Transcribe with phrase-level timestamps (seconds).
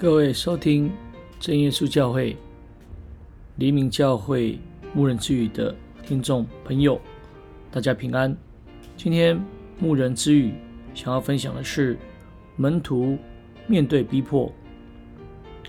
[0.00, 0.90] 各位收听
[1.38, 2.34] 真耶稣教会
[3.56, 4.58] 黎明教会
[4.94, 5.76] 牧人之语的
[6.06, 6.98] 听众朋友，
[7.70, 8.34] 大家平安。
[8.96, 9.38] 今天
[9.78, 10.54] 牧人之语
[10.94, 11.98] 想要分享的是
[12.56, 13.18] 门徒
[13.66, 14.50] 面对逼迫。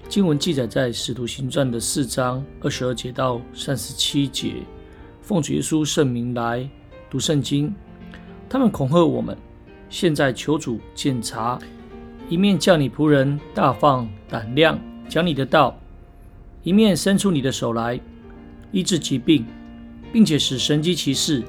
[0.08, 4.64] 经文记载在使徒行传的四章二十二节到三十七节。
[5.22, 6.66] 奉主耶稣圣名来
[7.10, 7.76] 读圣经，
[8.48, 9.38] 他们恐吓我们，
[9.90, 11.60] 现在求主检查。
[12.32, 15.78] 一面叫你仆人大放胆量讲你的道，
[16.64, 18.00] 一面伸出你的手来
[18.72, 19.46] 医治疾病，
[20.14, 21.44] 并且使神迹奇事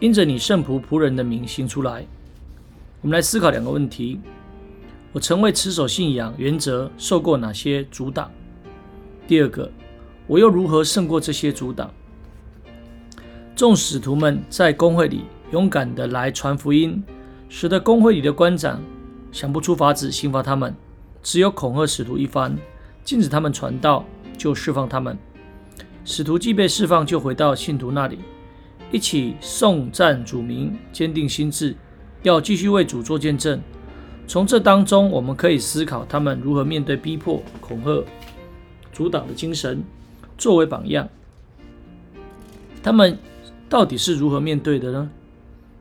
[0.00, 2.04] 因着你圣仆仆人的名行出来。
[3.00, 4.18] 我们来思考两个问题：
[5.12, 8.28] 我曾为持守信仰原则受过哪些阻挡？
[9.28, 9.70] 第二个，
[10.26, 11.88] 我又如何胜过这些阻挡？
[13.54, 15.20] 众使徒们在公会里
[15.52, 17.00] 勇敢地来传福音，
[17.48, 18.82] 使得公会里的官长。
[19.32, 20.74] 想不出法子刑罚他们，
[21.22, 22.54] 只有恐吓使徒一番，
[23.02, 24.04] 禁止他们传道，
[24.36, 25.18] 就释放他们。
[26.04, 28.18] 使徒既被释放，就回到信徒那里，
[28.92, 31.74] 一起颂赞主名，坚定心志，
[32.22, 33.58] 要继续为主做见证。
[34.28, 38.04] 从这当中，我们可以思考他们如何面对逼迫、恐吓、
[38.92, 39.82] 阻挡的精神，
[40.36, 41.08] 作为榜样。
[42.82, 43.18] 他们
[43.68, 45.10] 到底是如何面对的呢？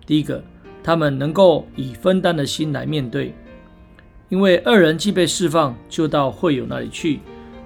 [0.06, 0.42] 第一个。
[0.84, 3.36] 他们能够以分担的心来面对，
[4.32, 7.20] 因为二人既被释放，就到会友那里去，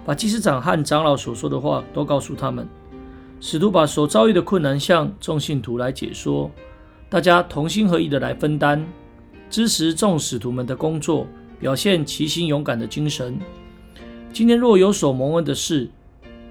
[0.04, 2.68] 把祭司长和长老所说的话都告诉他们。
[3.40, 6.50] 使徒把所遭遇的困难向众信徒来解说，
[7.08, 8.84] 大家同心合意的来分担，
[9.48, 11.28] 支持众使徒们的工作，
[11.60, 13.38] 表现齐心勇敢的精神。
[14.34, 15.88] 今天若有所蒙恩的事，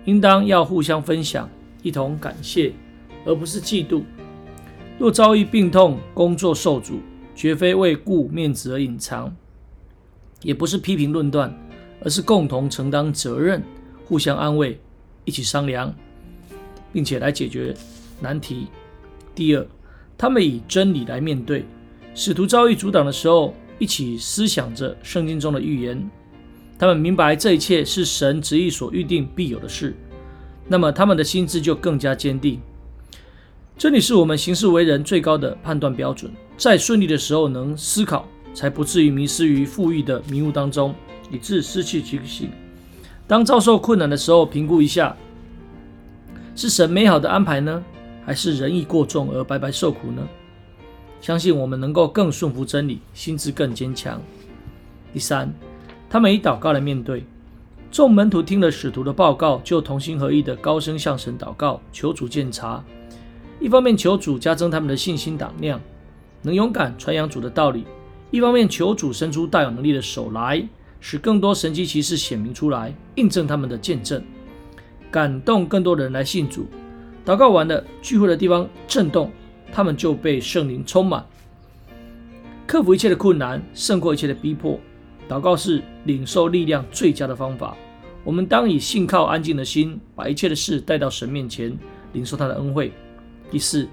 [0.05, 1.51] 应当要互相分享，
[1.83, 2.73] 一同感谢，
[3.27, 4.05] 而不是嫉妒。
[4.97, 7.01] 若遭遇病痛、工作受阻，
[7.35, 9.35] 绝非为顾面子而隐藏，
[10.45, 11.53] 也不是批评论断，
[12.01, 13.61] 而是共同承担责任，
[14.05, 14.79] 互相安慰，
[15.25, 15.93] 一起商量，
[16.93, 17.75] 并且来解决
[18.21, 18.69] 难题。
[19.35, 19.67] 第二，
[20.17, 21.65] 他们以真理来面对。
[22.15, 26.09] 使徒遭遇阻挡的时候，一起思想着圣经中的预言，
[26.79, 29.97] 他们明白这一切是神旨意所预定必有的事，
[30.69, 32.61] 那么他们的心志就更加坚定。
[33.77, 40.95] 真理是我们行事为人最高的判断标准，在顺利的时候能思考，才不至于迷失于富裕的迷雾当中，
[41.31, 42.51] 以致失去警醒。
[43.27, 45.15] 当遭受困难的时候，评估一下，
[46.55, 47.83] 是神美好的安排呢，
[48.25, 50.23] 还是人意过重而白白受苦呢？
[51.21, 54.21] 相信我们能够更顺服真理，心智更坚强。
[55.13, 55.53] 第三，
[56.09, 57.25] 他们以祷告来面对。
[57.91, 62.85] 众门徒听了使徒的报告，就同心合意的高声向神祷告，求主鉴察。
[63.61, 65.81] 一方面求主加增他们的信心胆量，
[66.43, 67.85] 能勇敢传扬主的道理；
[68.35, 70.61] 一方面求主伸出大有能力的手来，
[70.99, 74.21] 使更多神迹奇事显明出来，印证他们的见证，
[75.09, 76.67] 感动更多人来信主。
[77.25, 79.31] 祷告完了，聚会的地方震动，
[79.73, 81.25] 他们就被圣灵充满，
[82.67, 84.81] 克服一切的困难，胜过一切的逼迫。
[85.29, 87.77] 祷告是领受力量最佳的方法。
[88.25, 91.73] 我们当以信靠安静的心，把一切的事带到神面前，
[92.13, 92.91] 领受他的恩惠。
[93.49, 93.87] 第四，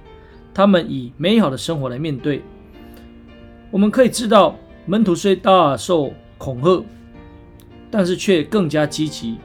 [0.52, 2.42] 他们以美好的生活来面对。
[3.72, 6.84] 我们可以知道，门徒虽大受恐吓，
[7.90, 9.38] 但是却更加积极。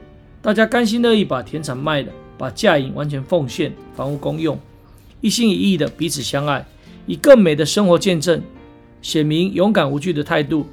[0.42, 4.59] 大家甘心乐意把田产卖了，把嫁银完全奉献，房屋公用，
[5.20, 6.66] 一心一意的彼此相爱，
[7.06, 8.42] 以更美的生活见证，
[9.00, 10.66] 显明勇敢无惧的态度。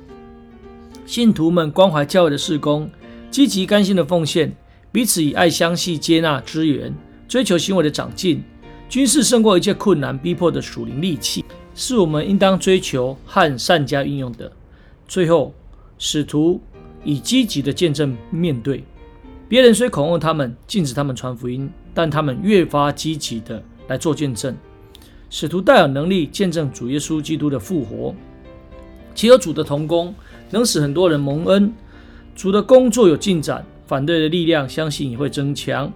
[1.06, 2.90] 信徒们关怀教会的事工，
[3.30, 4.52] 积极甘心的奉献，
[4.92, 6.92] 彼此以爱相系、接纳、支援，
[7.28, 8.44] 追求行为的长进。
[8.90, 11.44] 均是胜过一切困难逼迫的属灵利器，
[11.76, 14.52] 是我们应当追求和善加运用的。
[15.08, 15.54] 最后，
[15.98, 16.62] 使徒
[17.04, 18.84] 以积极的见证面对
[19.48, 24.56] 别人，虽恐吓他们，禁止他们传福音，但他们越发积极的来做见证。
[25.30, 28.14] 使徒带有能力见证主耶稣基督的复活，
[29.16, 30.14] 且有主的同工，
[30.52, 31.74] 能使很多人蒙恩。
[32.36, 35.92] 主的工作有进展，反对的力量相信也会增强。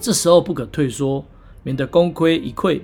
[0.00, 1.24] 这时候不可退缩，
[1.62, 2.80] 免得功亏一篑。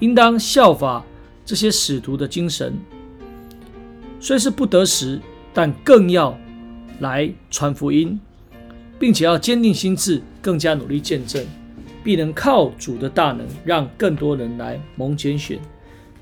[0.00, 1.04] 应当效法
[1.44, 2.74] 这些使徒的精神，
[4.20, 5.20] 虽是不得时，
[5.52, 6.36] 但更要
[7.00, 8.18] 来传福音，
[8.98, 11.44] 并且要坚定心志，更加努力见证，
[12.04, 15.58] 必能靠主的大能，让更多人来蒙拣选。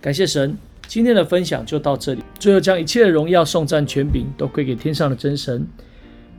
[0.00, 0.56] 感谢神，
[0.86, 2.22] 今天的分享就到这里。
[2.38, 5.66] 最后，将一切的荣耀、颂赞、权柄都归给天上的真神，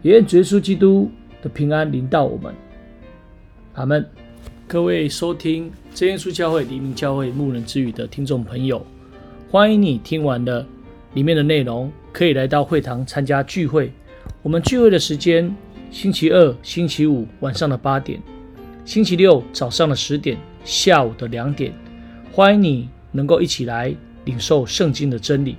[0.02, 1.12] 也愿主耶稣基督
[1.42, 2.54] 的平安临到我们。
[3.74, 4.04] 阿门，
[4.70, 8.86] 各位收听真耶稣教会黎明教会牧人之语的听众朋友，
[9.50, 10.68] 欢迎你听完了
[11.14, 13.94] 里面的内容，可以来到会堂参加聚会，
[14.42, 15.56] 我们聚会的时间，
[15.90, 18.22] 星期二、星期五晚上的八点，
[18.84, 21.74] 星期六早上的十点，下午的两点。
[22.34, 25.56] 欢迎你能够一起来领受圣经的真理。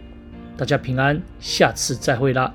[0.55, 2.55] 大家平安，下次再会啦。